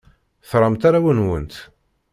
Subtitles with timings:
[0.49, 1.55] Tramt arraw-nwent?